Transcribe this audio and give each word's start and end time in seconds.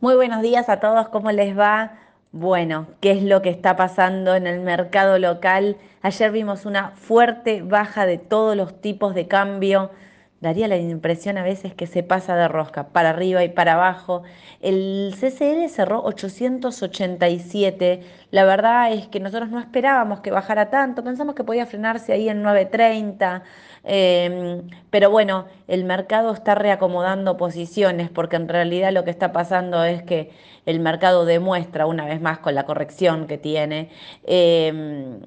Muy 0.00 0.14
buenos 0.14 0.40
días 0.40 0.70
a 0.70 0.80
todos, 0.80 1.10
¿cómo 1.10 1.30
les 1.30 1.58
va? 1.58 1.98
Bueno, 2.32 2.86
¿qué 3.02 3.10
es 3.10 3.22
lo 3.22 3.42
que 3.42 3.50
está 3.50 3.76
pasando 3.76 4.34
en 4.34 4.46
el 4.46 4.60
mercado 4.60 5.18
local? 5.18 5.76
Ayer 6.00 6.32
vimos 6.32 6.64
una 6.64 6.92
fuerte 6.92 7.60
baja 7.60 8.06
de 8.06 8.16
todos 8.16 8.56
los 8.56 8.80
tipos 8.80 9.14
de 9.14 9.28
cambio 9.28 9.90
daría 10.40 10.68
la 10.68 10.76
impresión 10.76 11.36
a 11.38 11.42
veces 11.42 11.74
que 11.74 11.86
se 11.86 12.02
pasa 12.02 12.34
de 12.34 12.48
rosca, 12.48 12.88
para 12.88 13.10
arriba 13.10 13.44
y 13.44 13.50
para 13.50 13.74
abajo. 13.74 14.22
El 14.60 15.14
CCL 15.18 15.68
cerró 15.68 16.02
887. 16.04 18.00
La 18.30 18.44
verdad 18.44 18.92
es 18.92 19.06
que 19.08 19.20
nosotros 19.20 19.50
no 19.50 19.60
esperábamos 19.60 20.20
que 20.20 20.30
bajara 20.30 20.70
tanto, 20.70 21.04
pensamos 21.04 21.34
que 21.34 21.44
podía 21.44 21.66
frenarse 21.66 22.12
ahí 22.12 22.28
en 22.28 22.42
930. 22.42 23.42
Em, 23.84 24.62
pero 24.90 25.10
bueno, 25.10 25.46
el 25.68 25.84
mercado 25.84 26.32
está 26.32 26.54
reacomodando 26.54 27.36
posiciones 27.36 28.10
porque 28.10 28.36
en 28.36 28.48
realidad 28.48 28.92
lo 28.92 29.04
que 29.04 29.10
está 29.10 29.32
pasando 29.32 29.84
es 29.84 30.02
que 30.02 30.30
el 30.66 30.80
mercado 30.80 31.24
demuestra 31.24 31.86
una 31.86 32.04
vez 32.06 32.20
más 32.20 32.38
con 32.38 32.54
la 32.54 32.64
corrección 32.66 33.26
que 33.26 33.38
tiene 33.38 33.90
em, 34.24 35.20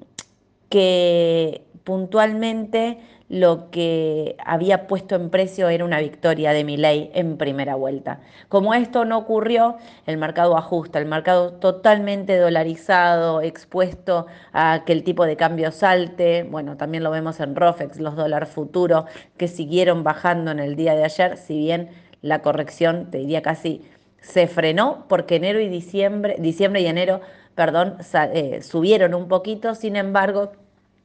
que 0.68 1.62
puntualmente 1.84 2.98
lo 3.28 3.70
que 3.70 4.36
había 4.44 4.86
puesto 4.86 5.16
en 5.16 5.30
precio 5.30 5.68
era 5.68 5.84
una 5.84 5.98
victoria 6.00 6.52
de 6.52 6.64
ley 6.64 7.10
en 7.14 7.36
primera 7.36 7.74
vuelta. 7.74 8.20
Como 8.48 8.74
esto 8.74 9.04
no 9.04 9.18
ocurrió, 9.18 9.76
el 10.06 10.18
mercado 10.18 10.56
ajusta, 10.56 10.98
el 10.98 11.06
mercado 11.06 11.52
totalmente 11.52 12.36
dolarizado, 12.36 13.40
expuesto 13.40 14.26
a 14.52 14.82
que 14.84 14.92
el 14.92 15.04
tipo 15.04 15.24
de 15.26 15.36
cambio 15.36 15.72
salte. 15.72 16.42
Bueno, 16.44 16.76
también 16.76 17.02
lo 17.02 17.10
vemos 17.10 17.40
en 17.40 17.56
ROFEX, 17.56 17.98
los 17.98 18.16
dólares 18.16 18.50
futuros 18.50 19.04
que 19.36 19.48
siguieron 19.48 20.04
bajando 20.04 20.50
en 20.50 20.58
el 20.58 20.76
día 20.76 20.94
de 20.94 21.04
ayer, 21.04 21.36
si 21.36 21.58
bien 21.58 21.90
la 22.20 22.40
corrección, 22.40 23.10
te 23.10 23.18
diría 23.18 23.42
casi, 23.42 23.82
se 24.20 24.46
frenó 24.46 25.04
porque 25.08 25.36
enero 25.36 25.60
y 25.60 25.68
diciembre, 25.68 26.36
diciembre 26.38 26.80
y 26.80 26.86
enero, 26.86 27.20
perdón, 27.54 27.98
eh, 28.32 28.62
subieron 28.62 29.14
un 29.14 29.28
poquito, 29.28 29.74
sin 29.74 29.96
embargo, 29.96 30.52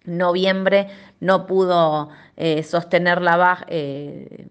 noviembre 0.10 0.88
no 1.20 1.46
pudo 1.48 2.10
eh, 2.38 2.64
sostener 2.64 3.22
la 3.22 3.38
baja, 3.38 3.66
eh, 3.70 4.48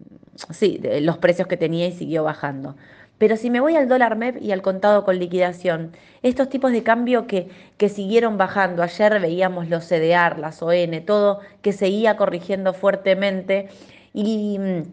sí, 0.51 0.81
los 1.01 1.17
precios 1.17 1.47
que 1.47 1.57
tenía 1.57 1.87
y 1.87 1.91
siguió 1.91 2.23
bajando. 2.23 2.75
Pero 3.19 3.35
si 3.35 3.49
me 3.49 3.59
voy 3.59 3.75
al 3.75 3.89
dólar 3.89 4.15
MEP 4.15 4.41
y 4.41 4.53
al 4.53 4.61
contado 4.61 5.03
con 5.03 5.19
liquidación, 5.19 5.91
estos 6.23 6.49
tipos 6.49 6.71
de 6.71 6.83
cambio 6.83 7.27
que, 7.27 7.49
que 7.77 7.89
siguieron 7.89 8.37
bajando, 8.37 8.81
ayer 8.81 9.19
veíamos 9.19 9.67
los 9.67 9.85
CDR, 9.85 10.39
las 10.39 10.63
ON, 10.63 11.03
todo 11.05 11.41
que 11.61 11.73
seguía 11.73 12.15
corrigiendo 12.15 12.73
fuertemente 12.73 13.67
y 14.13 14.57
mm, 14.57 14.83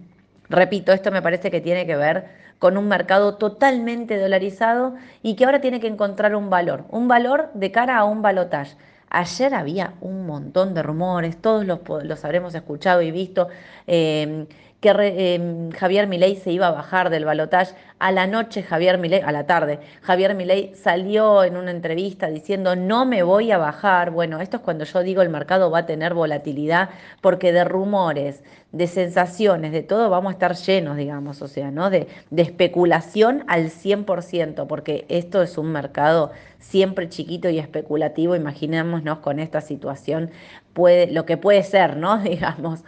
repito, 0.48 0.92
esto 0.92 1.12
me 1.12 1.22
parece 1.22 1.52
que 1.52 1.60
tiene 1.60 1.86
que 1.86 1.96
ver 1.96 2.24
con 2.58 2.76
un 2.76 2.88
mercado 2.88 3.36
totalmente 3.36 4.18
dolarizado 4.18 4.94
y 5.22 5.36
que 5.36 5.44
ahora 5.44 5.60
tiene 5.60 5.78
que 5.78 5.88
encontrar 5.88 6.34
un 6.34 6.50
valor, 6.50 6.84
un 6.90 7.06
valor 7.06 7.50
de 7.54 7.70
cara 7.70 7.96
a 7.96 8.04
un 8.04 8.22
balotaje. 8.22 8.76
Ayer 9.08 9.54
había 9.54 9.94
un 10.00 10.26
montón 10.26 10.74
de 10.74 10.82
rumores, 10.82 11.40
todos 11.40 11.64
los, 11.64 12.24
habremos 12.24 12.54
escuchado 12.54 13.02
y 13.02 13.10
visto, 13.10 13.48
em, 13.86 14.46
que 14.80 14.90
em, 14.90 15.70
Javier 15.72 16.06
Milei 16.06 16.36
se 16.36 16.52
iba 16.52 16.68
a 16.68 16.70
bajar 16.70 17.10
del 17.10 17.24
balotaje. 17.24 17.74
A 17.98 18.12
la 18.12 18.26
noche, 18.26 18.62
Javier 18.62 18.98
Milei, 18.98 19.22
a 19.22 19.32
la 19.32 19.46
tarde, 19.46 19.78
Javier 20.02 20.34
Milei 20.34 20.74
salió 20.74 21.44
en 21.44 21.56
una 21.56 21.70
entrevista 21.70 22.26
diciendo 22.26 22.76
no 22.76 23.06
me 23.06 23.22
voy 23.22 23.52
a 23.52 23.58
bajar. 23.58 24.10
Bueno, 24.10 24.40
esto 24.40 24.58
es 24.58 24.62
cuando 24.62 24.84
yo 24.84 25.02
digo 25.02 25.22
el 25.22 25.30
mercado 25.30 25.70
va 25.70 25.80
a 25.80 25.86
tener 25.86 26.12
volatilidad, 26.12 26.90
porque 27.22 27.52
de 27.52 27.64
rumores, 27.64 28.42
de 28.72 28.86
sensaciones, 28.86 29.72
de 29.72 29.82
todo 29.82 30.10
vamos 30.10 30.30
a 30.30 30.32
estar 30.34 30.54
llenos, 30.56 30.98
digamos, 30.98 31.40
o 31.40 31.48
sea, 31.48 31.70
¿no? 31.70 31.88
De, 31.88 32.06
especulación 32.36 33.44
al 33.48 33.70
100%, 33.70 34.66
porque 34.66 35.06
esto 35.08 35.42
es 35.42 35.56
un 35.56 35.72
mercado 35.72 36.32
siempre 36.58 37.08
chiquito 37.08 37.48
y 37.48 37.58
especulativo. 37.58 38.36
Imaginémonos 38.36 39.20
con 39.20 39.40
esta 39.40 39.62
situación 39.62 40.30
puede, 40.74 41.10
lo 41.10 41.24
que 41.24 41.38
puede 41.38 41.62
ser, 41.62 41.96
¿no? 41.96 42.18
Digamos. 42.22 42.84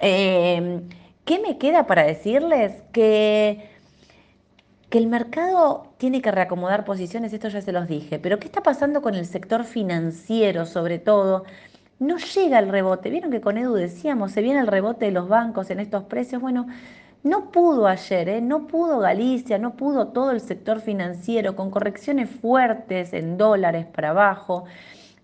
Eh, 0.00 0.80
¿Qué 1.30 1.38
me 1.38 1.58
queda 1.58 1.86
para 1.86 2.02
decirles? 2.02 2.72
Que, 2.90 3.70
que 4.88 4.98
el 4.98 5.06
mercado 5.06 5.86
tiene 5.96 6.22
que 6.22 6.32
reacomodar 6.32 6.84
posiciones, 6.84 7.32
esto 7.32 7.48
ya 7.48 7.60
se 7.60 7.70
los 7.70 7.86
dije, 7.86 8.18
pero 8.18 8.40
¿qué 8.40 8.46
está 8.46 8.64
pasando 8.64 9.00
con 9.00 9.14
el 9.14 9.26
sector 9.26 9.62
financiero 9.62 10.66
sobre 10.66 10.98
todo? 10.98 11.44
No 12.00 12.16
llega 12.16 12.58
el 12.58 12.68
rebote. 12.68 13.10
Vieron 13.10 13.30
que 13.30 13.40
con 13.40 13.58
Edu 13.58 13.74
decíamos, 13.74 14.32
se 14.32 14.42
viene 14.42 14.58
el 14.58 14.66
rebote 14.66 15.04
de 15.04 15.12
los 15.12 15.28
bancos 15.28 15.70
en 15.70 15.78
estos 15.78 16.02
precios. 16.02 16.42
Bueno, 16.42 16.66
no 17.22 17.52
pudo 17.52 17.86
ayer, 17.86 18.28
¿eh? 18.28 18.40
no 18.40 18.66
pudo 18.66 18.98
Galicia, 18.98 19.56
no 19.58 19.76
pudo 19.76 20.08
todo 20.08 20.32
el 20.32 20.40
sector 20.40 20.80
financiero 20.80 21.54
con 21.54 21.70
correcciones 21.70 22.28
fuertes 22.28 23.12
en 23.12 23.38
dólares 23.38 23.86
para 23.86 24.10
abajo. 24.10 24.64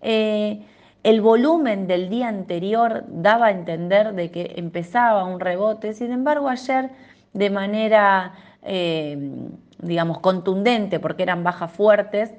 Eh, 0.01 0.61
el 1.03 1.21
volumen 1.21 1.87
del 1.87 2.09
día 2.09 2.27
anterior 2.27 3.05
daba 3.07 3.47
a 3.47 3.51
entender 3.51 4.13
de 4.13 4.31
que 4.31 4.53
empezaba 4.57 5.23
un 5.23 5.39
rebote, 5.39 5.93
sin 5.93 6.11
embargo 6.11 6.49
ayer 6.49 6.89
de 7.33 7.49
manera, 7.49 8.33
eh, 8.63 9.31
digamos, 9.79 10.19
contundente, 10.19 10.99
porque 10.99 11.23
eran 11.23 11.43
bajas 11.43 11.71
fuertes, 11.71 12.33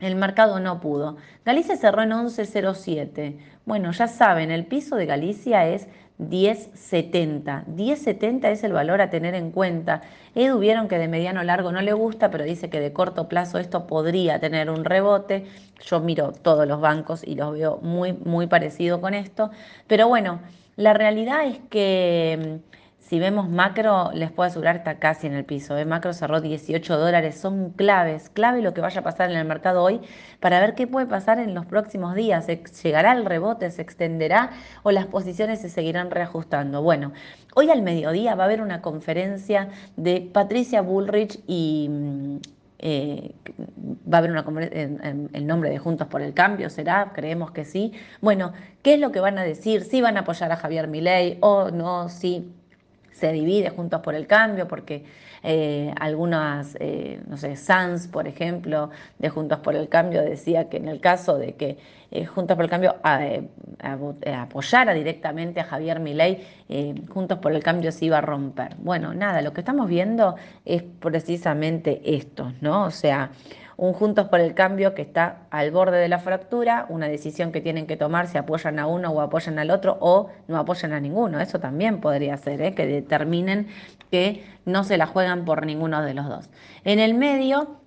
el 0.00 0.14
mercado 0.14 0.60
no 0.60 0.80
pudo. 0.80 1.16
Galicia 1.44 1.76
cerró 1.76 2.02
en 2.02 2.10
11.07. 2.10 3.38
Bueno, 3.66 3.90
ya 3.92 4.06
saben, 4.06 4.50
el 4.50 4.64
piso 4.64 4.96
de 4.96 5.06
Galicia 5.06 5.66
es 5.66 5.88
10.70. 6.18 7.64
10.70 7.66 8.50
es 8.50 8.64
el 8.64 8.72
valor 8.72 9.00
a 9.00 9.10
tener 9.10 9.34
en 9.34 9.50
cuenta. 9.52 10.02
Edu 10.34 10.58
vieron 10.58 10.88
que 10.88 10.98
de 10.98 11.08
mediano 11.08 11.42
largo 11.44 11.70
no 11.72 11.80
le 11.80 11.92
gusta, 11.92 12.30
pero 12.30 12.44
dice 12.44 12.70
que 12.70 12.80
de 12.80 12.92
corto 12.92 13.28
plazo 13.28 13.58
esto 13.58 13.86
podría 13.86 14.40
tener 14.40 14.70
un 14.70 14.84
rebote. 14.84 15.46
Yo 15.84 16.00
miro 16.00 16.32
todos 16.32 16.66
los 16.66 16.80
bancos 16.80 17.22
y 17.24 17.34
los 17.34 17.52
veo 17.52 17.78
muy, 17.82 18.12
muy 18.12 18.48
parecido 18.48 19.00
con 19.00 19.14
esto. 19.14 19.50
Pero 19.86 20.08
bueno, 20.08 20.40
la 20.76 20.92
realidad 20.92 21.46
es 21.46 21.58
que 21.70 22.60
si 23.08 23.18
vemos 23.18 23.48
macro, 23.48 24.10
les 24.12 24.30
puedo 24.30 24.48
asegurar 24.48 24.76
está 24.76 24.98
casi 24.98 25.26
en 25.26 25.32
el 25.32 25.46
piso. 25.46 25.78
¿eh? 25.78 25.86
Macro 25.86 26.12
cerró 26.12 26.42
18 26.42 26.98
dólares, 26.98 27.40
son 27.40 27.70
claves, 27.70 28.28
clave 28.28 28.60
lo 28.60 28.74
que 28.74 28.82
vaya 28.82 29.00
a 29.00 29.02
pasar 29.02 29.30
en 29.30 29.38
el 29.38 29.46
mercado 29.46 29.82
hoy 29.82 30.02
para 30.40 30.60
ver 30.60 30.74
qué 30.74 30.86
puede 30.86 31.06
pasar 31.06 31.38
en 31.38 31.54
los 31.54 31.64
próximos 31.64 32.14
días. 32.14 32.46
¿Llegará 32.82 33.12
el 33.12 33.24
rebote, 33.24 33.70
se 33.70 33.80
extenderá 33.80 34.50
o 34.82 34.90
las 34.90 35.06
posiciones 35.06 35.62
se 35.62 35.70
seguirán 35.70 36.10
reajustando? 36.10 36.82
Bueno, 36.82 37.12
hoy 37.54 37.70
al 37.70 37.80
mediodía 37.80 38.34
va 38.34 38.42
a 38.42 38.46
haber 38.46 38.60
una 38.60 38.82
conferencia 38.82 39.70
de 39.96 40.28
Patricia 40.30 40.82
Bullrich 40.82 41.40
y 41.46 41.88
mm, 41.88 42.36
eh, 42.80 43.32
va 44.12 44.18
a 44.18 44.20
haber 44.20 44.32
una 44.32 44.44
en, 44.70 45.30
el 45.32 45.46
nombre 45.46 45.70
de 45.70 45.78
Juntos 45.78 46.08
por 46.08 46.20
el 46.20 46.34
Cambio, 46.34 46.68
¿será? 46.68 47.12
Creemos 47.14 47.52
que 47.52 47.64
sí. 47.64 47.94
Bueno, 48.20 48.52
¿qué 48.82 48.94
es 48.94 49.00
lo 49.00 49.12
que 49.12 49.20
van 49.20 49.38
a 49.38 49.44
decir? 49.44 49.84
¿Si 49.84 50.02
van 50.02 50.18
a 50.18 50.20
apoyar 50.20 50.52
a 50.52 50.56
Javier 50.56 50.88
Milei 50.88 51.38
o 51.40 51.70
no? 51.70 52.10
Sí 52.10 52.52
se 53.18 53.32
divide 53.32 53.70
Juntos 53.70 54.00
por 54.00 54.14
el 54.14 54.26
Cambio, 54.26 54.68
porque 54.68 55.04
eh, 55.42 55.92
algunas, 55.98 56.76
eh, 56.80 57.20
no 57.26 57.36
sé, 57.36 57.56
Sanz, 57.56 58.06
por 58.06 58.28
ejemplo, 58.28 58.90
de 59.18 59.28
Juntos 59.28 59.58
por 59.58 59.74
el 59.74 59.88
Cambio, 59.88 60.22
decía 60.22 60.68
que 60.68 60.76
en 60.76 60.88
el 60.88 61.00
caso 61.00 61.36
de 61.36 61.54
que 61.54 61.78
eh, 62.10 62.24
Juntos 62.26 62.56
por 62.56 62.64
el 62.64 62.70
Cambio 62.70 62.96
apoyara 63.02 64.94
directamente 64.94 65.60
a 65.60 65.64
Javier 65.64 66.00
Milei, 66.00 66.46
Juntos 67.08 67.38
por 67.38 67.52
el 67.52 67.62
Cambio 67.62 67.90
se 67.92 68.04
iba 68.04 68.18
a 68.18 68.22
romper. 68.22 68.76
Bueno, 68.78 69.14
nada, 69.14 69.42
lo 69.42 69.52
que 69.52 69.60
estamos 69.60 69.88
viendo 69.88 70.36
es 70.64 70.82
precisamente 70.82 72.00
esto, 72.04 72.52
¿no? 72.60 72.84
O 72.84 72.90
sea, 72.90 73.30
un 73.78 73.92
Juntos 73.92 74.28
por 74.28 74.40
el 74.40 74.54
Cambio 74.54 74.92
que 74.92 75.02
está 75.02 75.46
al 75.50 75.70
borde 75.70 75.98
de 75.98 76.08
la 76.08 76.18
fractura, 76.18 76.86
una 76.88 77.06
decisión 77.06 77.52
que 77.52 77.60
tienen 77.60 77.86
que 77.86 77.96
tomar 77.96 78.26
si 78.26 78.36
apoyan 78.36 78.80
a 78.80 78.88
uno 78.88 79.10
o 79.10 79.20
apoyan 79.20 79.56
al 79.60 79.70
otro 79.70 79.96
o 80.00 80.30
no 80.48 80.58
apoyan 80.58 80.92
a 80.92 81.00
ninguno. 81.00 81.40
Eso 81.40 81.60
también 81.60 82.00
podría 82.00 82.36
ser, 82.36 82.60
¿eh? 82.60 82.74
que 82.74 82.86
determinen 82.86 83.68
que 84.10 84.44
no 84.64 84.82
se 84.82 84.98
la 84.98 85.06
juegan 85.06 85.44
por 85.44 85.64
ninguno 85.64 86.02
de 86.02 86.12
los 86.12 86.28
dos. 86.28 86.50
En 86.82 86.98
el 86.98 87.14
medio 87.14 87.78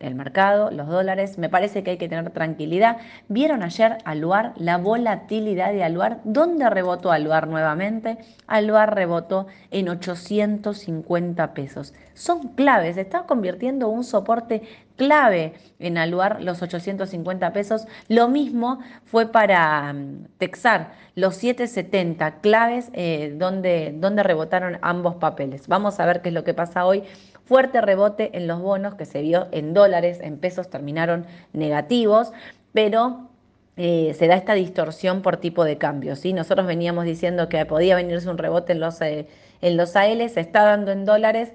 el 0.00 0.14
mercado, 0.14 0.70
los 0.70 0.86
dólares, 0.86 1.38
me 1.38 1.48
parece 1.48 1.82
que 1.82 1.90
hay 1.90 1.98
que 1.98 2.08
tener 2.08 2.30
tranquilidad. 2.30 2.98
¿Vieron 3.28 3.62
ayer 3.62 3.98
Aluar 4.04 4.52
la 4.56 4.78
volatilidad 4.78 5.72
de 5.72 5.82
Aluar? 5.82 6.20
¿Dónde 6.24 6.70
rebotó 6.70 7.10
Aluar 7.10 7.48
nuevamente? 7.48 8.18
Aluar 8.46 8.94
rebotó 8.94 9.46
en 9.70 9.88
850 9.88 11.54
pesos. 11.54 11.94
Son 12.14 12.48
claves, 12.48 12.96
se 12.96 13.02
está 13.02 13.22
convirtiendo 13.22 13.88
un 13.88 14.04
soporte 14.04 14.62
clave 14.96 15.54
en 15.78 15.96
Aluar 15.98 16.42
los 16.42 16.60
850 16.62 17.52
pesos. 17.52 17.86
Lo 18.08 18.28
mismo 18.28 18.80
fue 19.04 19.30
para 19.30 19.92
mm, 19.92 20.26
Texar, 20.38 20.92
los 21.14 21.36
770 21.36 22.40
claves 22.40 22.90
eh, 22.92 23.34
donde, 23.36 23.94
donde 23.96 24.22
rebotaron 24.22 24.78
ambos 24.82 25.16
papeles. 25.16 25.66
Vamos 25.68 25.98
a 25.98 26.06
ver 26.06 26.20
qué 26.20 26.28
es 26.28 26.34
lo 26.34 26.44
que 26.44 26.54
pasa 26.54 26.84
hoy 26.84 27.04
fuerte 27.48 27.80
rebote 27.80 28.36
en 28.36 28.46
los 28.46 28.60
bonos 28.60 28.94
que 28.94 29.06
se 29.06 29.22
vio 29.22 29.48
en 29.52 29.72
dólares, 29.72 30.20
en 30.20 30.36
pesos 30.36 30.68
terminaron 30.68 31.24
negativos, 31.54 32.30
pero 32.74 33.30
eh, 33.78 34.14
se 34.18 34.26
da 34.26 34.34
esta 34.34 34.52
distorsión 34.52 35.22
por 35.22 35.38
tipo 35.38 35.64
de 35.64 35.78
cambio. 35.78 36.14
¿sí? 36.14 36.34
Nosotros 36.34 36.66
veníamos 36.66 37.06
diciendo 37.06 37.48
que 37.48 37.64
podía 37.64 37.96
venirse 37.96 38.28
un 38.28 38.36
rebote 38.36 38.72
en 38.72 38.80
los, 38.80 39.00
eh, 39.00 39.28
en 39.62 39.76
los 39.78 39.96
AL, 39.96 40.28
se 40.28 40.40
está 40.40 40.64
dando 40.64 40.92
en 40.92 41.06
dólares. 41.06 41.52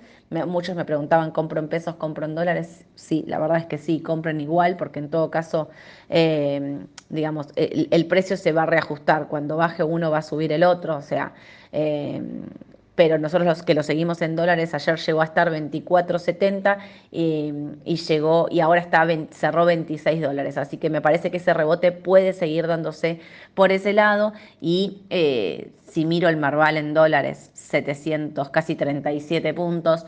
muchos 0.47 0.75
me 0.75 0.83
preguntaban, 0.83 1.29
¿compro 1.29 1.59
en 1.59 1.67
pesos, 1.67 1.95
compro 1.95 2.25
en 2.25 2.33
dólares? 2.33 2.85
Sí, 2.95 3.23
la 3.27 3.37
verdad 3.39 3.57
es 3.57 3.65
que 3.67 3.77
sí, 3.77 4.01
compren 4.01 4.41
igual, 4.41 4.77
porque 4.77 4.99
en 4.99 5.09
todo 5.09 5.29
caso, 5.29 5.69
eh, 6.09 6.79
digamos, 7.09 7.49
el, 7.55 8.05
precio 8.07 8.35
se 8.35 8.51
va 8.51 8.63
a 8.63 8.65
reajustar. 8.65 9.27
Cuando 9.27 9.57
baje 9.57 9.83
uno 9.83 10.09
va 10.09 10.19
a 10.19 10.21
subir 10.23 10.51
el 10.53 10.63
otro. 10.63 10.95
O 10.97 11.01
sea, 11.01 11.33
pero 12.95 13.17
nosotros 13.17 13.47
los 13.47 13.63
que 13.63 13.73
lo 13.73 13.81
seguimos 13.81 14.21
en 14.21 14.35
dólares, 14.35 14.73
ayer 14.75 14.97
llegó 14.99 15.21
a 15.21 15.25
estar 15.25 15.49
24.70 15.49 16.77
y 17.11 17.95
llegó 17.95 18.47
y 18.51 18.59
ahora 18.59 18.81
está 18.81 19.07
cerró 19.31 19.65
26 19.65 20.21
dólares. 20.21 20.57
Así 20.57 20.77
que 20.77 20.89
me 20.91 21.01
parece 21.01 21.31
que 21.31 21.37
ese 21.37 21.53
rebote 21.53 21.91
puede 21.91 22.33
seguir 22.33 22.67
dándose 22.67 23.19
por 23.55 23.71
ese 23.71 23.93
lado. 23.93 24.33
Y 24.61 25.01
eh, 25.09 25.71
si 25.87 26.05
miro 26.05 26.29
el 26.29 26.37
Marval 26.37 26.77
en 26.77 26.93
dólares, 26.93 27.49
700, 27.53 28.49
casi 28.49 28.75
37 28.75 29.53
puntos, 29.55 30.05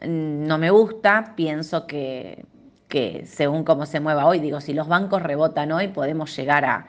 mm, 0.00 0.46
no 0.46 0.56
me 0.56 0.70
gusta. 0.70 1.34
Pienso 1.36 1.86
que, 1.86 2.46
que 2.88 3.26
según 3.26 3.64
cómo 3.64 3.84
se 3.84 4.00
mueva 4.00 4.26
hoy, 4.26 4.40
digo, 4.40 4.62
si 4.62 4.72
los 4.72 4.88
bancos 4.88 5.22
rebotan 5.22 5.70
hoy, 5.70 5.88
podemos 5.88 6.34
llegar 6.34 6.64
a 6.64 6.86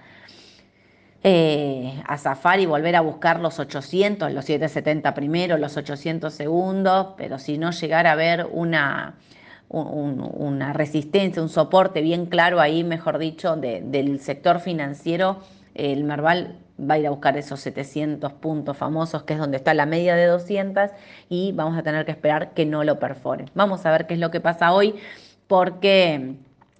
eh, 1.23 2.01
a 2.07 2.17
zafar 2.17 2.59
y 2.59 2.65
volver 2.65 2.95
a 2.95 3.01
buscar 3.01 3.39
los 3.39 3.59
800, 3.59 4.31
los 4.31 4.45
770 4.45 5.13
primero, 5.13 5.57
los 5.57 5.75
800 5.75 6.33
segundos, 6.33 7.15
pero 7.17 7.39
si 7.39 7.57
no 7.57 7.71
llegar 7.71 8.07
a 8.07 8.15
ver 8.15 8.47
una, 8.51 9.15
una 9.69 10.73
resistencia, 10.73 11.41
un 11.41 11.49
soporte 11.49 12.01
bien 12.01 12.27
claro 12.27 12.59
ahí, 12.59 12.83
mejor 12.83 13.17
dicho, 13.17 13.55
del 13.55 14.19
sector 14.19 14.59
financiero, 14.59 15.39
el 15.73 16.03
Merval 16.03 16.57
va 16.79 16.95
a 16.95 16.99
ir 16.99 17.07
a 17.07 17.09
buscar 17.09 17.37
esos 17.37 17.59
700 17.61 18.33
puntos 18.33 18.77
famosos, 18.77 19.23
que 19.23 19.33
es 19.33 19.39
donde 19.39 19.57
está 19.57 19.73
la 19.73 19.85
media 19.85 20.15
de 20.15 20.27
200, 20.27 20.91
y 21.29 21.51
vamos 21.53 21.77
a 21.77 21.83
tener 21.83 22.05
que 22.05 22.11
esperar 22.11 22.51
que 22.53 22.65
no 22.65 22.83
lo 22.83 22.99
perfore. 22.99 23.45
Vamos 23.55 23.85
a 23.85 23.91
ver 23.91 24.07
qué 24.07 24.13
es 24.13 24.19
lo 24.19 24.31
que 24.31 24.39
pasa 24.39 24.71
hoy, 24.71 24.95
porque 25.47 26.35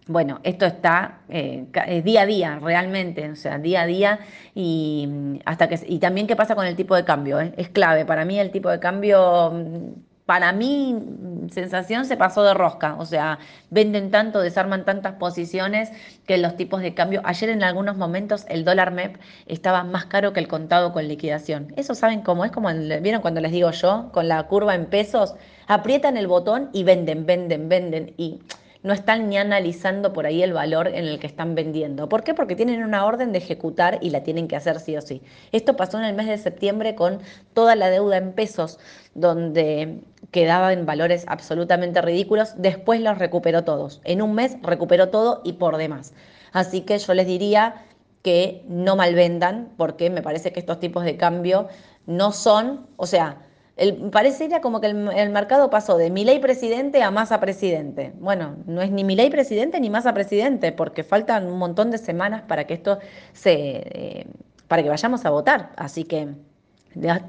bueno, 0.07 0.39
esto 0.43 0.65
está 0.65 1.19
eh, 1.29 1.65
día 2.03 2.21
a 2.21 2.25
día, 2.25 2.59
realmente, 2.59 3.29
o 3.29 3.35
sea, 3.35 3.57
día 3.59 3.81
a 3.81 3.85
día 3.85 4.19
y 4.55 5.05
mm, 5.07 5.39
hasta 5.45 5.67
que 5.67 5.79
y 5.87 5.99
también 5.99 6.27
qué 6.27 6.35
pasa 6.35 6.55
con 6.55 6.65
el 6.65 6.75
tipo 6.75 6.95
de 6.95 7.03
cambio, 7.03 7.39
¿eh? 7.39 7.53
es 7.57 7.69
clave. 7.69 8.05
Para 8.05 8.25
mí 8.25 8.39
el 8.39 8.51
tipo 8.51 8.69
de 8.69 8.79
cambio, 8.79 9.51
mm, 9.53 10.07
para 10.25 10.51
mi 10.53 10.93
mm, 10.93 11.49
sensación 11.49 12.05
se 12.05 12.17
pasó 12.17 12.43
de 12.43 12.53
rosca, 12.53 12.95
o 12.95 13.05
sea, 13.05 13.39
venden 13.69 14.11
tanto, 14.11 14.39
desarman 14.41 14.85
tantas 14.85 15.13
posiciones 15.15 15.91
que 16.25 16.37
los 16.37 16.55
tipos 16.55 16.81
de 16.81 16.93
cambio. 16.93 17.21
Ayer 17.25 17.49
en 17.49 17.63
algunos 17.63 17.97
momentos 17.97 18.45
el 18.49 18.63
dólar 18.63 18.91
MEP 18.91 19.17
estaba 19.47 19.83
más 19.83 20.05
caro 20.05 20.33
que 20.33 20.39
el 20.39 20.47
contado 20.47 20.93
con 20.93 21.07
liquidación. 21.07 21.73
Eso 21.75 21.95
saben 21.95 22.21
cómo 22.21 22.45
es, 22.45 22.51
como 22.51 22.69
vieron 23.01 23.21
cuando 23.21 23.41
les 23.41 23.51
digo 23.51 23.71
yo, 23.71 24.09
con 24.13 24.27
la 24.27 24.43
curva 24.43 24.75
en 24.75 24.85
pesos, 24.85 25.35
aprietan 25.67 26.17
el 26.17 26.27
botón 26.27 26.69
y 26.73 26.83
venden, 26.83 27.25
venden, 27.25 27.67
venden 27.69 28.13
y 28.17 28.39
no 28.83 28.93
están 28.93 29.29
ni 29.29 29.37
analizando 29.37 30.13
por 30.13 30.25
ahí 30.25 30.43
el 30.43 30.53
valor 30.53 30.87
en 30.87 31.05
el 31.05 31.19
que 31.19 31.27
están 31.27 31.55
vendiendo. 31.55 32.09
¿Por 32.09 32.23
qué? 32.23 32.33
Porque 32.33 32.55
tienen 32.55 32.83
una 32.83 33.05
orden 33.05 33.31
de 33.31 33.39
ejecutar 33.39 33.99
y 34.01 34.09
la 34.09 34.23
tienen 34.23 34.47
que 34.47 34.55
hacer 34.55 34.79
sí 34.79 34.95
o 34.97 35.01
sí. 35.01 35.21
Esto 35.51 35.75
pasó 35.75 35.97
en 35.97 36.05
el 36.05 36.15
mes 36.15 36.27
de 36.27 36.37
septiembre 36.37 36.95
con 36.95 37.19
toda 37.53 37.75
la 37.75 37.89
deuda 37.89 38.17
en 38.17 38.33
pesos, 38.33 38.79
donde 39.13 40.01
quedaba 40.31 40.73
en 40.73 40.85
valores 40.85 41.25
absolutamente 41.27 42.01
ridículos. 42.01 42.53
Después 42.57 43.01
los 43.01 43.17
recuperó 43.17 43.63
todos. 43.63 44.01
En 44.03 44.21
un 44.21 44.33
mes 44.33 44.57
recuperó 44.61 45.09
todo 45.09 45.41
y 45.43 45.53
por 45.53 45.77
demás. 45.77 46.13
Así 46.51 46.81
que 46.81 46.97
yo 46.97 47.13
les 47.13 47.27
diría 47.27 47.85
que 48.21 48.63
no 48.67 48.95
malvendan, 48.95 49.73
porque 49.77 50.09
me 50.09 50.21
parece 50.21 50.51
que 50.51 50.59
estos 50.59 50.79
tipos 50.79 51.03
de 51.03 51.17
cambio 51.17 51.67
no 52.05 52.31
son, 52.31 52.87
o 52.95 53.05
sea, 53.05 53.46
el, 53.77 54.09
parecería 54.09 54.59
como 54.61 54.81
que 54.81 54.87
el, 54.87 55.29
mercado 55.29 55.69
pasó 55.69 55.97
de 55.97 56.09
ley 56.09 56.39
presidente 56.39 57.03
a 57.03 57.11
Massa 57.11 57.39
presidente. 57.39 58.11
Bueno, 58.19 58.55
no 58.65 58.81
es 58.81 58.91
ni 58.91 59.03
ley 59.15 59.29
presidente 59.29 59.79
ni 59.79 59.89
Massa 59.89 60.13
presidente, 60.13 60.71
porque 60.71 61.03
faltan 61.03 61.47
un 61.47 61.57
montón 61.57 61.91
de 61.91 61.97
semanas 61.97 62.41
para 62.47 62.65
que 62.65 62.73
esto 62.73 62.99
se, 63.33 63.53
eh, 63.53 64.27
para 64.67 64.83
que 64.83 64.89
vayamos 64.89 65.25
a 65.25 65.29
votar. 65.29 65.71
Así 65.77 66.03
que 66.03 66.27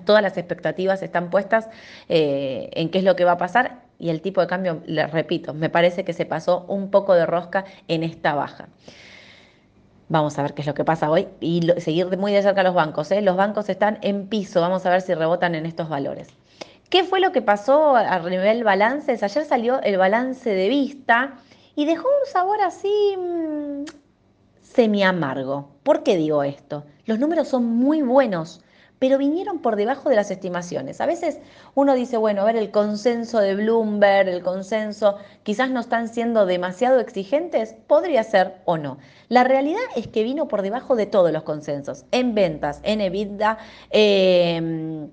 todas 0.05 0.23
las 0.23 0.37
expectativas 0.39 1.03
están 1.03 1.31
puestas 1.31 1.69
eh, 2.09 2.71
en 2.73 2.91
qué 2.91 2.99
es 2.99 3.05
lo 3.05 3.15
que 3.17 3.25
va 3.25 3.33
a 3.33 3.39
pasar 3.39 3.83
y 3.99 4.11
el 4.11 4.23
tipo 4.23 4.41
de 4.41 4.47
cambio, 4.47 4.83
les 4.87 5.11
repito, 5.11 5.55
me 5.55 5.71
parece 5.71 6.05
que 6.05 6.13
se 6.13 6.25
pasó 6.25 6.65
un 6.69 6.91
poco 6.91 7.15
de 7.15 7.27
rosca 7.27 7.65
en 7.89 8.05
esta 8.05 8.35
baja. 8.35 8.69
Vamos 10.11 10.39
a 10.39 10.43
ver 10.43 10.55
qué 10.55 10.63
es 10.63 10.67
lo 10.67 10.75
que 10.75 10.85
pasa 10.85 11.11
hoy 11.11 11.29
y 11.41 11.61
seguir 11.79 12.17
muy 12.17 12.33
de 12.33 12.43
cerca 12.43 12.63
los 12.63 12.75
bancos. 12.75 13.11
¿eh? 13.11 13.21
Los 13.21 13.37
bancos 13.37 13.69
están 13.69 13.99
en 14.01 14.27
piso, 14.27 14.61
vamos 14.61 14.87
a 14.87 14.91
ver 14.91 15.03
si 15.03 15.15
rebotan 15.15 15.55
en 15.55 15.67
estos 15.67 15.89
valores. 15.89 16.29
¿Qué 16.89 17.05
fue 17.05 17.21
lo 17.21 17.33
que 17.33 17.43
pasó 17.43 17.97
a 17.97 18.19
nivel 18.21 18.65
balances? 18.65 19.23
Ayer 19.23 19.45
salió 19.45 19.83
el 19.83 19.99
balance 19.99 20.49
de 20.49 20.69
vista 20.69 21.35
y 21.75 21.85
dejó 21.85 22.09
un 22.09 22.33
sabor 22.33 22.63
así 22.63 23.15
mm, 23.19 23.85
semi 24.63 25.03
amargo. 25.03 25.69
¿Por 25.83 26.03
qué 26.03 26.17
digo 26.17 26.43
esto? 26.43 26.85
Los 27.05 27.19
números 27.19 27.49
son 27.49 27.67
muy 27.67 28.01
buenos, 28.01 28.63
pero 28.99 29.19
vinieron 29.19 29.61
por 29.61 29.77
debajo 29.77 30.09
de 30.09 30.17
las 30.17 30.31
estimaciones. 30.31 31.01
A 31.01 31.07
veces 31.07 31.39
uno 31.75 31.95
dice, 31.95 32.17
bueno, 32.17 32.43
a 32.43 32.45
ver, 32.45 32.57
el 32.57 32.71
consenso 32.71 33.41
de 33.41 33.55
Bloomberg, 33.55 34.29
el 34.29 34.43
consenso, 34.43 35.17
quizás 35.43 35.71
no 35.71 35.81
están 35.81 36.09
siendo 36.09 36.47
demasiado 36.47 37.01
exigentes, 37.01 37.75
podría 37.87 38.25
ser 38.25 38.57
o 38.65 38.77
no. 38.77 38.99
La 39.29 39.45
realidad 39.45 39.83
es 39.97 40.09
que 40.09 40.23
vino 40.23 40.49
por 40.49 40.63
debajo 40.63 40.97
de 40.97 41.07
todos 41.07 41.33
los 41.33 41.43
consensos, 41.43 42.05
en 42.11 42.35
ventas, 42.35 42.81
en 42.83 43.01
EBITDA, 43.01 43.59
em, 43.91 45.11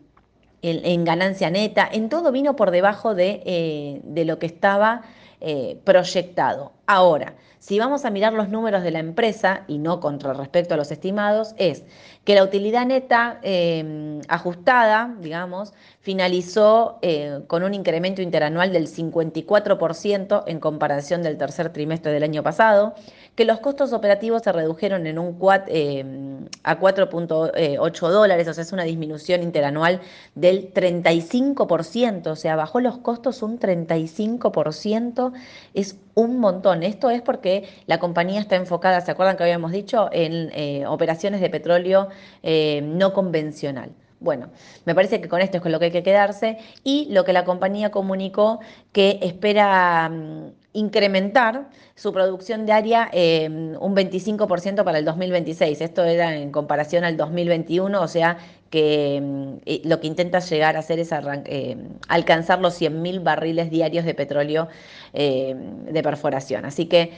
en, 0.61 1.03
ganancia 1.05 1.51
neta, 1.51 1.87
en 1.91 2.09
todo 2.09 2.31
vino 2.31 2.55
por 2.55 2.71
debajo 2.71 3.13
de, 3.13 3.41
eh, 3.45 4.25
lo 4.25 4.39
que 4.39 4.47
estaba 4.47 5.03
eh, 5.41 5.79
proyectado. 5.83 6.74
Ahora, 6.87 7.35
si 7.65 7.79
vamos 7.79 8.05
a 8.05 8.11
mirar 8.11 8.31
los 8.33 8.49
números 8.49 8.83
de 8.83 8.91
la 8.91 8.99
empresa 8.99 9.63
y 9.67 9.79
no 9.79 9.99
contra 9.99 10.33
respecto 10.33 10.75
a 10.75 10.77
los 10.77 10.91
estimados, 10.91 11.55
es 11.57 11.83
que 12.23 12.35
la 12.35 12.43
utilidad 12.43 12.85
neta 12.85 13.39
em, 13.41 14.21
ajustada, 14.27 15.15
digamos, 15.19 15.73
finalizó 15.99 16.99
eh, 17.01 17.39
con 17.47 17.63
un 17.63 17.73
incremento 17.73 18.21
interanual 18.21 18.71
del 18.71 18.87
54% 18.87 20.43
en 20.45 20.59
comparación 20.59 21.23
del 21.23 21.39
tercer 21.39 21.73
trimestre 21.73 22.11
del 22.11 22.21
año 22.21 22.43
pasado, 22.43 22.93
que 23.33 23.45
los 23.45 23.59
costos 23.61 23.93
operativos 23.93 24.43
se 24.43 24.51
redujeron 24.51 25.07
en 25.07 25.17
un 25.17 25.35
em, 25.67 26.45
a 26.63 26.79
4.8 26.79 28.09
dólares, 28.09 28.47
o 28.47 28.53
sea, 28.53 28.61
es 28.61 28.73
una 28.73 28.83
disminución 28.83 29.41
interanual 29.41 30.01
del 30.35 30.71
35%, 30.71 32.27
o 32.27 32.35
sea, 32.35 32.55
bajó 32.55 32.79
los 32.79 32.99
costos 32.99 33.41
un 33.41 33.59
35%, 33.59 35.33
es 35.73 35.97
un 36.15 36.39
montón. 36.39 36.83
Esto 36.83 37.09
es 37.11 37.21
porque 37.21 37.67
la 37.85 37.99
compañía 37.99 38.39
está 38.39 38.55
enfocada, 38.55 39.01
¿se 39.01 39.11
acuerdan 39.11 39.37
que 39.37 39.43
habíamos 39.43 39.71
dicho?, 39.71 40.09
en 40.11 40.49
eh, 40.53 40.85
operaciones 40.87 41.41
de 41.41 41.49
petróleo 41.49 42.09
eh, 42.41 42.81
no 42.83 43.13
convencional. 43.13 43.91
Bueno, 44.19 44.49
me 44.85 44.95
parece 44.95 45.21
que 45.21 45.29
con 45.29 45.41
esto 45.41 45.57
es 45.57 45.63
con 45.63 45.71
lo 45.71 45.79
que 45.79 45.85
hay 45.85 45.91
que 45.91 46.01
quedarse 46.01 46.57
y 46.83 47.07
lo 47.11 47.25
que 47.25 47.33
la 47.33 47.43
compañía 47.45 47.91
comunicó 47.91 48.59
que 48.91 49.19
espera 49.21 50.09
mm, 50.09 50.51
incrementar 50.75 51.69
su 51.95 52.11
producción 52.11 52.65
diaria 52.65 53.09
eh, 53.13 53.47
un 53.49 53.95
25% 53.95 54.83
para 54.83 54.99
el 54.99 55.05
2026. 55.05 55.79
Esto 55.81 56.03
era 56.03 56.35
en 56.35 56.51
comparación 56.51 57.05
al 57.05 57.15
2021, 57.15 58.01
o 58.01 58.07
sea 58.07 58.37
que 58.69 59.21
mm, 59.23 59.87
lo 59.87 59.99
que 60.01 60.07
intenta 60.07 60.39
llegar 60.39 60.75
a 60.75 60.79
hacer 60.79 60.99
es 60.99 61.11
eh, 61.13 61.77
alcanzar 62.09 62.59
los 62.59 62.79
100.000 62.79 63.23
barriles 63.23 63.71
diarios 63.71 64.03
de 64.03 64.13
petróleo 64.13 64.67
eh, 65.13 65.55
de 65.55 66.03
perforación. 66.03 66.65
Así 66.65 66.87
que 66.87 67.13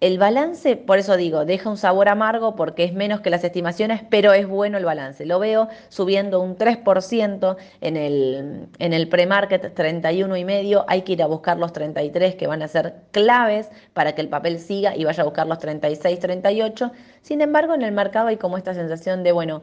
el 0.00 0.18
balance, 0.18 0.76
por 0.76 0.98
eso 0.98 1.16
digo, 1.16 1.46
deja 1.46 1.70
un 1.70 1.78
sabor 1.78 2.08
amargo 2.08 2.54
porque 2.54 2.84
es 2.84 2.92
menos 2.92 3.20
que 3.22 3.30
las 3.30 3.42
estimaciones, 3.44 4.02
pero 4.10 4.34
es 4.34 4.46
bueno 4.46 4.76
el 4.76 4.84
balance. 4.84 5.24
Lo 5.24 5.38
veo 5.38 5.68
subiendo 5.88 6.40
un 6.40 6.56
3% 6.58 7.56
en 7.80 7.96
el, 7.96 8.68
en 8.78 8.92
el 8.92 9.08
pre-market, 9.08 9.74
31 9.74 10.36
y 10.36 10.44
medio. 10.44 10.84
Hay 10.88 11.02
que 11.02 11.12
ir 11.12 11.22
a 11.22 11.26
buscar 11.26 11.58
los 11.58 11.72
33 11.72 12.34
que 12.34 12.46
van 12.46 12.62
a 12.62 12.68
ser 12.68 12.94
claves 13.10 13.70
para 13.94 14.14
que 14.14 14.20
el 14.20 14.28
papel 14.28 14.58
siga 14.58 14.94
y 14.94 15.04
vaya 15.04 15.22
a 15.22 15.24
buscar 15.24 15.46
los 15.46 15.58
36, 15.58 16.18
38. 16.18 16.92
Sin 17.22 17.40
embargo, 17.40 17.72
en 17.72 17.82
el 17.82 17.92
mercado 17.92 18.28
hay 18.28 18.36
como 18.36 18.58
esta 18.58 18.74
sensación 18.74 19.22
de, 19.22 19.32
bueno, 19.32 19.62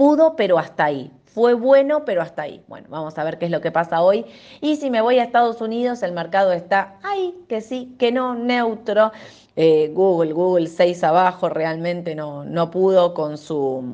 pudo, 0.00 0.34
pero 0.34 0.58
hasta 0.58 0.86
ahí. 0.86 1.12
Fue 1.26 1.52
bueno, 1.52 2.06
pero 2.06 2.22
hasta 2.22 2.42
ahí. 2.42 2.64
Bueno, 2.68 2.88
vamos 2.88 3.18
a 3.18 3.24
ver 3.24 3.38
qué 3.38 3.44
es 3.44 3.50
lo 3.50 3.60
que 3.60 3.70
pasa 3.70 4.00
hoy. 4.00 4.24
Y 4.62 4.76
si 4.76 4.88
me 4.90 5.02
voy 5.02 5.18
a 5.18 5.24
Estados 5.24 5.60
Unidos, 5.60 6.02
el 6.02 6.12
mercado 6.12 6.52
está 6.52 6.98
ahí, 7.02 7.34
que 7.48 7.60
sí, 7.60 7.96
que 7.98 8.10
no, 8.10 8.34
neutro. 8.34 9.12
Eh, 9.56 9.90
Google, 9.92 10.32
Google 10.32 10.68
6 10.68 11.04
abajo, 11.04 11.50
realmente 11.50 12.14
no, 12.14 12.44
no 12.44 12.70
pudo 12.70 13.12
con 13.12 13.36
su, 13.36 13.84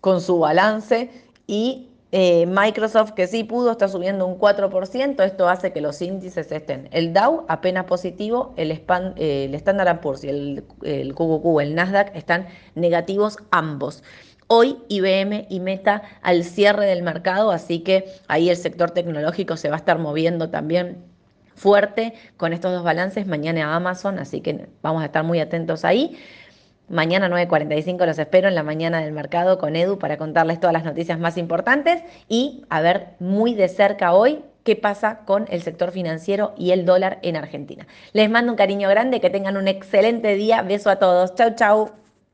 con 0.00 0.20
su 0.20 0.38
balance. 0.38 1.10
Y 1.48 1.88
Eh, 2.12 2.44
Microsoft, 2.46 3.12
que 3.12 3.28
sí 3.28 3.44
pudo, 3.44 3.70
está 3.70 3.86
subiendo 3.88 4.26
un 4.26 4.36
4%. 4.36 5.22
Esto 5.24 5.48
hace 5.48 5.72
que 5.72 5.80
los 5.80 6.02
índices 6.02 6.50
estén. 6.50 6.88
El 6.90 7.12
Dow 7.12 7.44
apenas 7.48 7.84
positivo, 7.84 8.52
el, 8.56 8.72
eh, 8.72 9.44
el 9.46 9.54
Standard 9.54 10.00
Poor's 10.00 10.24
y 10.24 10.28
el, 10.28 10.64
el 10.82 11.14
QQQ, 11.14 11.60
el 11.60 11.74
Nasdaq, 11.76 12.14
están 12.16 12.48
negativos 12.74 13.36
ambos. 13.52 14.02
Hoy 14.52 14.78
IBM 14.88 15.46
y 15.48 15.60
Meta 15.60 16.02
al 16.22 16.42
cierre 16.42 16.84
del 16.86 17.04
mercado, 17.04 17.52
así 17.52 17.84
que 17.84 18.06
ahí 18.26 18.50
el 18.50 18.56
sector 18.56 18.90
tecnológico 18.90 19.56
se 19.56 19.68
va 19.68 19.76
a 19.76 19.78
estar 19.78 20.00
moviendo 20.00 20.50
también 20.50 21.04
fuerte 21.54 22.14
con 22.36 22.52
estos 22.52 22.72
dos 22.72 22.82
balances. 22.82 23.28
Mañana 23.28 23.76
Amazon, 23.76 24.18
así 24.18 24.40
que 24.40 24.66
vamos 24.82 25.02
a 25.02 25.06
estar 25.06 25.22
muy 25.22 25.38
atentos 25.38 25.84
ahí. 25.84 26.18
Mañana 26.88 27.28
9.45 27.28 28.04
los 28.04 28.18
espero 28.18 28.48
en 28.48 28.56
la 28.56 28.64
mañana 28.64 29.00
del 29.00 29.12
mercado 29.12 29.56
con 29.56 29.76
Edu 29.76 30.00
para 30.00 30.16
contarles 30.16 30.58
todas 30.58 30.72
las 30.72 30.82
noticias 30.82 31.20
más 31.20 31.36
importantes 31.36 32.02
y 32.28 32.64
a 32.70 32.80
ver 32.80 33.10
muy 33.20 33.54
de 33.54 33.68
cerca 33.68 34.14
hoy 34.14 34.42
qué 34.64 34.74
pasa 34.74 35.20
con 35.26 35.46
el 35.50 35.62
sector 35.62 35.92
financiero 35.92 36.54
y 36.58 36.72
el 36.72 36.84
dólar 36.84 37.20
en 37.22 37.36
Argentina. 37.36 37.86
Les 38.14 38.28
mando 38.28 38.50
un 38.50 38.56
cariño 38.56 38.88
grande, 38.88 39.20
que 39.20 39.30
tengan 39.30 39.56
un 39.56 39.68
excelente 39.68 40.34
día. 40.34 40.62
Beso 40.62 40.90
a 40.90 40.96
todos. 40.96 41.36
Chau, 41.36 41.54
chau. 41.54 41.99